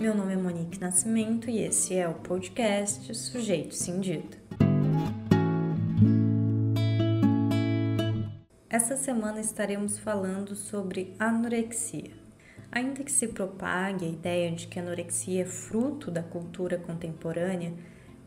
Meu 0.00 0.14
nome 0.14 0.32
é 0.32 0.36
Monique 0.36 0.80
Nascimento 0.80 1.50
e 1.50 1.58
esse 1.58 1.94
é 1.94 2.08
o 2.08 2.14
podcast 2.14 3.14
Sujeito 3.14 3.74
Cindido. 3.74 4.34
Essa 8.70 8.96
semana 8.96 9.40
estaremos 9.40 9.98
falando 9.98 10.56
sobre 10.56 11.14
anorexia. 11.18 12.12
Ainda 12.72 13.04
que 13.04 13.12
se 13.12 13.28
propague 13.28 14.06
a 14.06 14.08
ideia 14.08 14.50
de 14.52 14.68
que 14.68 14.78
a 14.78 14.82
anorexia 14.82 15.42
é 15.42 15.44
fruto 15.44 16.10
da 16.10 16.22
cultura 16.22 16.78
contemporânea, 16.78 17.74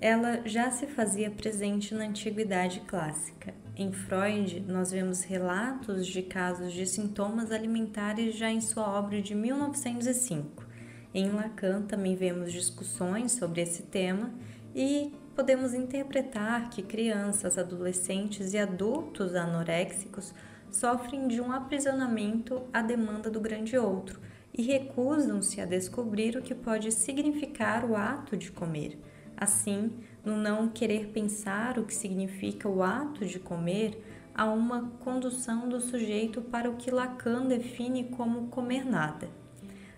ela 0.00 0.42
já 0.44 0.72
se 0.72 0.88
fazia 0.88 1.30
presente 1.30 1.94
na 1.94 2.02
antiguidade 2.02 2.80
clássica. 2.80 3.54
Em 3.76 3.92
Freud, 3.92 4.58
nós 4.66 4.90
vemos 4.90 5.22
relatos 5.22 6.04
de 6.08 6.22
casos 6.22 6.72
de 6.72 6.84
sintomas 6.84 7.52
alimentares 7.52 8.34
já 8.34 8.50
em 8.50 8.60
sua 8.60 8.98
obra 8.98 9.22
de 9.22 9.36
1905. 9.36 10.68
Em 11.12 11.30
Lacan 11.30 11.82
também 11.82 12.14
vemos 12.14 12.52
discussões 12.52 13.32
sobre 13.32 13.60
esse 13.60 13.82
tema 13.82 14.32
e 14.74 15.12
podemos 15.34 15.74
interpretar 15.74 16.70
que 16.70 16.82
crianças, 16.82 17.58
adolescentes 17.58 18.52
e 18.52 18.58
adultos 18.58 19.34
anoréxicos 19.34 20.32
sofrem 20.70 21.26
de 21.26 21.40
um 21.40 21.50
aprisionamento 21.50 22.62
à 22.72 22.80
demanda 22.80 23.28
do 23.30 23.40
grande 23.40 23.76
outro 23.76 24.20
e 24.56 24.62
recusam-se 24.62 25.60
a 25.60 25.64
descobrir 25.64 26.36
o 26.36 26.42
que 26.42 26.54
pode 26.54 26.92
significar 26.92 27.84
o 27.84 27.96
ato 27.96 28.36
de 28.36 28.52
comer 28.52 28.98
Assim, 29.40 29.90
no 30.22 30.36
não 30.36 30.68
querer 30.68 31.06
pensar 31.06 31.78
o 31.78 31.84
que 31.86 31.94
significa 31.94 32.68
o 32.68 32.82
ato 32.82 33.24
de 33.24 33.38
comer, 33.38 33.98
há 34.34 34.44
uma 34.44 34.90
condução 35.02 35.66
do 35.66 35.80
sujeito 35.80 36.42
para 36.42 36.68
o 36.68 36.76
que 36.76 36.90
Lacan 36.90 37.46
define 37.46 38.04
como 38.04 38.48
comer 38.48 38.84
nada. 38.84 39.30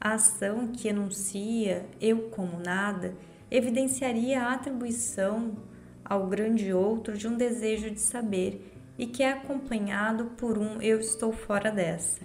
A 0.00 0.14
ação 0.14 0.68
que 0.68 0.88
enuncia 0.88 1.86
eu 2.00 2.28
como 2.30 2.58
nada 2.58 3.14
evidenciaria 3.50 4.42
a 4.42 4.52
atribuição 4.52 5.56
ao 6.04 6.26
grande 6.26 6.72
outro 6.72 7.16
de 7.16 7.26
um 7.26 7.36
desejo 7.36 7.90
de 7.90 8.00
saber 8.00 8.72
e 8.98 9.06
que 9.06 9.22
é 9.22 9.32
acompanhado 9.32 10.26
por 10.36 10.58
um 10.58 10.80
eu 10.80 11.00
estou 11.00 11.32
fora 11.32 11.70
dessa. 11.70 12.20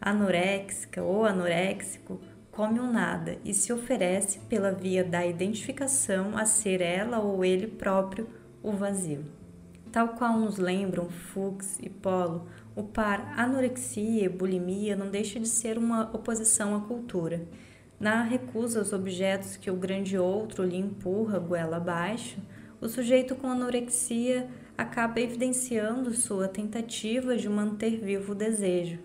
Anoréxica 0.00 1.02
ou 1.02 1.24
anoréxico 1.24 2.20
come 2.50 2.78
um 2.78 2.92
nada 2.92 3.38
e 3.44 3.52
se 3.52 3.72
oferece 3.72 4.38
pela 4.40 4.70
via 4.70 5.02
da 5.02 5.26
identificação 5.26 6.36
a 6.36 6.44
ser 6.46 6.80
ela 6.80 7.18
ou 7.18 7.44
ele 7.44 7.66
próprio 7.66 8.28
o 8.62 8.70
vazio. 8.72 9.24
Tal 9.90 10.08
qual 10.08 10.38
nos 10.38 10.56
lembram 10.56 11.08
Fuchs 11.08 11.78
e 11.80 11.88
Polo, 11.88 12.46
o 12.74 12.82
par 12.82 13.34
anorexia 13.36 14.24
e 14.24 14.28
bulimia 14.28 14.96
não 14.96 15.10
deixa 15.10 15.38
de 15.38 15.48
ser 15.48 15.78
uma 15.78 16.10
oposição 16.14 16.74
à 16.76 16.80
cultura. 16.80 17.46
Na 17.98 18.22
recusa 18.22 18.80
aos 18.80 18.92
objetos 18.92 19.56
que 19.56 19.70
o 19.70 19.76
grande 19.76 20.18
outro 20.18 20.64
lhe 20.64 20.76
empurra 20.76 21.38
goela 21.38 21.76
abaixo, 21.76 22.38
o 22.80 22.88
sujeito 22.88 23.34
com 23.34 23.48
anorexia 23.48 24.48
acaba 24.76 25.20
evidenciando 25.20 26.12
sua 26.12 26.48
tentativa 26.48 27.36
de 27.36 27.48
manter 27.48 28.00
vivo 28.00 28.32
o 28.32 28.34
desejo 28.34 28.98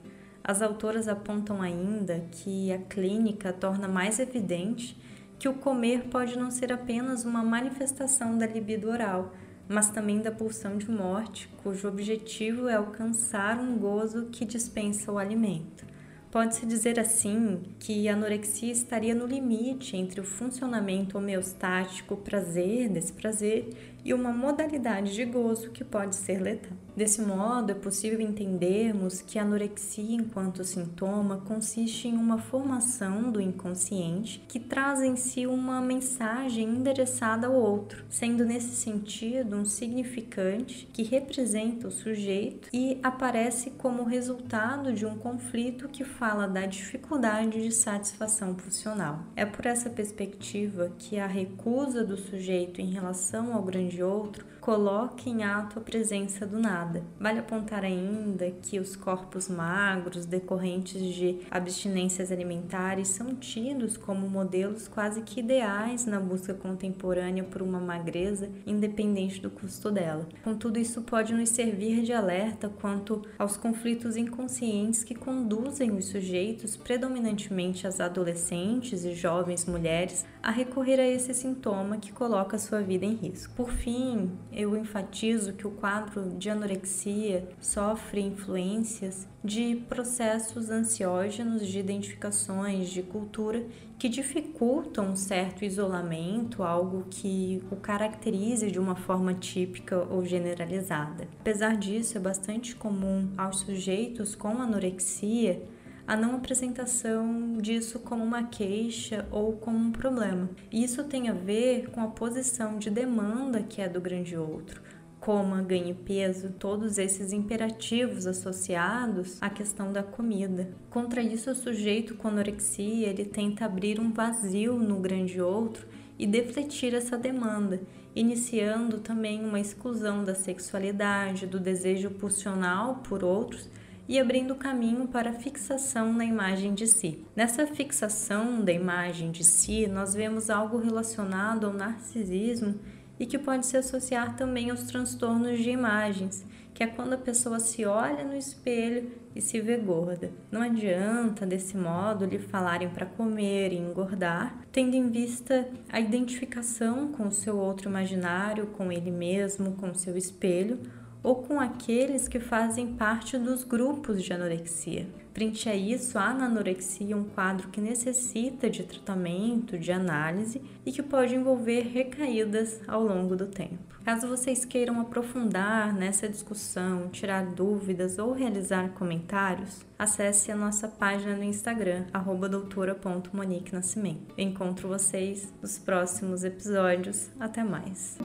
as 0.49 0.63
autoras 0.63 1.07
apontam 1.07 1.61
ainda 1.61 2.25
que 2.31 2.71
a 2.71 2.79
clínica 2.79 3.53
torna 3.53 3.87
mais 3.87 4.19
evidente 4.19 4.97
que 5.37 5.47
o 5.47 5.53
comer 5.53 6.05
pode 6.05 6.35
não 6.39 6.49
ser 6.49 6.73
apenas 6.73 7.23
uma 7.23 7.43
manifestação 7.43 8.35
da 8.35 8.47
libido 8.47 8.89
oral, 8.89 9.31
mas 9.69 9.91
também 9.91 10.19
da 10.19 10.31
pulsão 10.31 10.79
de 10.79 10.89
morte, 10.89 11.47
cujo 11.61 11.87
objetivo 11.87 12.67
é 12.67 12.73
alcançar 12.73 13.59
um 13.59 13.77
gozo 13.77 14.25
que 14.31 14.43
dispensa 14.43 15.11
o 15.11 15.19
alimento. 15.19 15.85
Pode-se 16.31 16.65
dizer 16.65 16.99
assim 16.99 17.61
que 17.79 18.09
a 18.09 18.13
anorexia 18.13 18.71
estaria 18.71 19.13
no 19.13 19.27
limite 19.27 19.95
entre 19.95 20.19
o 20.19 20.23
funcionamento 20.23 21.17
homeostático 21.17 22.17
prazer-desprazer 22.17 23.98
e 24.03 24.13
uma 24.13 24.31
modalidade 24.31 25.13
de 25.13 25.25
gozo 25.25 25.71
que 25.71 25.83
pode 25.83 26.15
ser 26.15 26.41
letal. 26.41 26.77
Desse 26.99 27.21
modo, 27.21 27.71
é 27.71 27.75
possível 27.75 28.19
entendermos 28.19 29.21
que 29.21 29.39
a 29.39 29.43
anorexia, 29.43 30.15
enquanto 30.15 30.65
sintoma, 30.65 31.37
consiste 31.37 32.09
em 32.09 32.17
uma 32.17 32.37
formação 32.37 33.31
do 33.31 33.39
inconsciente 33.39 34.43
que 34.49 34.59
traz 34.59 35.01
em 35.01 35.15
si 35.15 35.47
uma 35.47 35.79
mensagem 35.79 36.67
endereçada 36.67 37.47
ao 37.47 37.53
outro, 37.53 38.03
sendo 38.09 38.43
nesse 38.43 38.75
sentido 38.75 39.55
um 39.55 39.63
significante 39.63 40.89
que 40.91 41.03
representa 41.03 41.87
o 41.87 41.91
sujeito 41.91 42.67
e 42.73 42.99
aparece 43.01 43.69
como 43.71 44.03
resultado 44.03 44.91
de 44.91 45.05
um 45.05 45.15
conflito 45.17 45.87
que 45.87 46.03
fala 46.03 46.47
da 46.47 46.65
dificuldade 46.65 47.63
de 47.63 47.71
satisfação 47.71 48.57
funcional. 48.57 49.23
É 49.37 49.45
por 49.45 49.65
essa 49.65 49.89
perspectiva 49.89 50.91
que 50.97 51.17
a 51.17 51.27
recusa 51.27 52.03
do 52.03 52.17
sujeito 52.17 52.81
em 52.81 52.91
relação 52.91 53.53
ao 53.53 53.63
grande 53.63 53.88
de 53.89 54.03
outro, 54.03 54.45
coloque 54.69 55.31
em 55.31 55.43
ato 55.43 55.79
a 55.79 55.81
presença 55.81 56.45
do 56.45 56.59
nada. 56.59 57.03
Vale 57.19 57.39
apontar 57.39 57.83
ainda 57.83 58.51
que 58.51 58.79
os 58.79 58.95
corpos 58.95 59.49
magros 59.49 60.27
decorrentes 60.27 61.01
de 61.15 61.39
abstinências 61.49 62.31
alimentares 62.31 63.07
são 63.07 63.33
tidos 63.33 63.97
como 63.97 64.29
modelos 64.29 64.87
quase 64.87 65.23
que 65.23 65.39
ideais 65.39 66.05
na 66.05 66.19
busca 66.19 66.53
contemporânea 66.53 67.43
por 67.43 67.63
uma 67.63 67.79
magreza 67.79 68.47
independente 68.63 69.41
do 69.41 69.49
custo 69.49 69.89
dela. 69.89 70.29
Contudo, 70.43 70.77
isso 70.77 71.01
pode 71.01 71.33
nos 71.33 71.49
servir 71.49 72.03
de 72.03 72.13
alerta 72.13 72.69
quanto 72.69 73.23
aos 73.39 73.57
conflitos 73.57 74.15
inconscientes 74.17 75.03
que 75.03 75.15
conduzem 75.15 75.97
os 75.97 76.05
sujeitos, 76.05 76.77
predominantemente 76.77 77.87
as 77.87 77.99
adolescentes 77.99 79.03
e 79.03 79.15
jovens 79.15 79.65
mulheres, 79.65 80.27
a 80.43 80.51
recorrer 80.51 80.99
a 80.99 81.07
esse 81.07 81.33
sintoma 81.33 81.97
que 81.97 82.13
coloca 82.13 82.59
sua 82.59 82.81
vida 82.81 83.03
em 83.03 83.15
risco. 83.15 83.55
Por 83.55 83.71
fim, 83.71 84.29
eu 84.59 84.75
enfatizo 84.75 85.53
que 85.53 85.65
o 85.65 85.71
quadro 85.71 86.31
de 86.37 86.49
anorexia 86.49 87.47
sofre 87.61 88.19
influências 88.19 89.25
de 89.41 89.77
processos 89.87 90.69
ansiógenos 90.69 91.65
de 91.65 91.79
identificações 91.79 92.89
de 92.89 93.01
cultura 93.01 93.63
que 93.97 94.09
dificultam 94.09 95.11
um 95.11 95.15
certo 95.15 95.63
isolamento, 95.63 96.61
algo 96.61 97.05
que 97.09 97.63
o 97.71 97.77
caracterize 97.77 98.69
de 98.69 98.79
uma 98.79 98.95
forma 98.95 99.33
típica 99.33 100.05
ou 100.09 100.25
generalizada. 100.25 101.27
Apesar 101.39 101.77
disso, 101.77 102.17
é 102.17 102.21
bastante 102.21 102.75
comum 102.75 103.29
aos 103.37 103.61
sujeitos 103.61 104.35
com 104.35 104.61
anorexia 104.61 105.61
a 106.09 106.17
não 106.17 106.33
apresentação 106.33 107.59
disso 107.61 107.99
como 107.99 108.23
uma 108.23 108.41
queixa 108.41 109.27
ou 109.29 109.53
como 109.53 109.77
um 109.77 109.91
problema. 109.91 110.49
Isso 110.71 111.03
tem 111.03 111.29
a 111.29 111.33
ver 111.33 111.91
com 111.91 112.01
a 112.01 112.07
posição 112.07 112.79
de 112.79 112.89
demanda 112.89 113.61
que 113.61 113.79
é 113.79 113.87
do 113.87 114.01
grande 114.01 114.35
outro. 114.35 114.81
Coma, 115.19 115.61
ganhe 115.61 115.93
peso, 115.93 116.49
todos 116.57 116.97
esses 116.97 117.31
imperativos 117.31 118.25
associados 118.25 119.37
à 119.39 119.51
questão 119.51 119.93
da 119.93 120.01
comida. 120.01 120.71
Contra 120.89 121.21
isso, 121.21 121.51
o 121.51 121.55
sujeito 121.55 122.15
com 122.15 122.29
anorexia 122.29 123.09
ele 123.09 123.25
tenta 123.25 123.65
abrir 123.65 123.99
um 123.99 124.11
vazio 124.11 124.79
no 124.79 124.99
grande 124.99 125.39
outro 125.39 125.85
e 126.17 126.25
defletir 126.25 126.95
essa 126.95 127.19
demanda, 127.19 127.81
iniciando 128.15 128.97
também 128.97 129.45
uma 129.45 129.59
exclusão 129.59 130.23
da 130.23 130.33
sexualidade, 130.33 131.45
do 131.45 131.59
desejo 131.59 132.09
pulsional 132.09 132.95
por 133.07 133.23
outros 133.23 133.69
e 134.09 134.19
abrindo 134.19 134.55
caminho 134.55 135.07
para 135.07 135.29
a 135.29 135.33
fixação 135.33 136.11
na 136.11 136.25
imagem 136.25 136.73
de 136.73 136.87
si. 136.87 137.23
Nessa 137.35 137.67
fixação 137.67 138.59
da 138.65 138.71
imagem 138.71 139.29
de 139.29 139.43
si, 139.43 139.85
nós 139.85 140.15
vemos 140.15 140.49
algo 140.49 140.79
relacionado 140.79 141.67
ao 141.67 141.73
narcisismo 141.73 142.73
e 143.19 143.27
que 143.27 143.37
pode 143.37 143.67
se 143.67 143.77
associar 143.77 144.35
também 144.35 144.71
aos 144.71 144.81
transtornos 144.83 145.59
de 145.59 145.69
imagens, 145.69 146.43
que 146.73 146.81
é 146.81 146.87
quando 146.87 147.13
a 147.13 147.17
pessoa 147.17 147.59
se 147.59 147.85
olha 147.85 148.23
no 148.23 148.35
espelho 148.35 149.11
e 149.35 149.41
se 149.41 149.61
vê 149.61 149.77
gorda. 149.77 150.31
Não 150.51 150.63
adianta, 150.63 151.45
desse 151.45 151.77
modo, 151.77 152.25
lhe 152.25 152.39
falarem 152.39 152.89
para 152.89 153.05
comer 153.05 153.71
e 153.73 153.77
engordar, 153.77 154.57
tendo 154.71 154.95
em 154.95 155.07
vista 155.11 155.69
a 155.87 155.99
identificação 155.99 157.09
com 157.11 157.27
o 157.27 157.31
seu 157.31 157.57
outro 157.57 157.87
imaginário, 157.87 158.67
com 158.67 158.91
ele 158.91 159.11
mesmo, 159.11 159.73
com 159.73 159.91
o 159.91 159.95
seu 159.95 160.17
espelho, 160.17 160.79
ou 161.21 161.35
com 161.35 161.59
aqueles 161.59 162.27
que 162.27 162.39
fazem 162.39 162.93
parte 162.93 163.37
dos 163.37 163.63
grupos 163.63 164.23
de 164.23 164.33
anorexia. 164.33 165.07
Frente 165.33 165.69
a 165.69 165.75
isso, 165.75 166.17
na 166.17 166.45
anorexia 166.45 167.15
um 167.15 167.23
quadro 167.23 167.69
que 167.69 167.79
necessita 167.79 168.69
de 168.69 168.83
tratamento, 168.83 169.77
de 169.77 169.91
análise 169.91 170.61
e 170.85 170.91
que 170.91 171.01
pode 171.01 171.35
envolver 171.35 171.83
recaídas 171.83 172.81
ao 172.87 173.03
longo 173.03 173.35
do 173.35 173.45
tempo. 173.45 173.89
Caso 174.03 174.27
vocês 174.27 174.65
queiram 174.65 174.99
aprofundar 174.99 175.93
nessa 175.93 176.27
discussão, 176.27 177.09
tirar 177.09 177.45
dúvidas 177.45 178.17
ou 178.17 178.33
realizar 178.33 178.89
comentários, 178.89 179.85
acesse 179.97 180.51
a 180.51 180.55
nossa 180.55 180.87
página 180.87 181.35
no 181.35 181.43
Instagram, 181.43 182.05
doutora.moniquenascimento. 182.49 184.33
Encontro 184.37 184.87
vocês 184.87 185.53
nos 185.61 185.77
próximos 185.77 186.43
episódios. 186.43 187.29
Até 187.39 187.63
mais! 187.63 188.17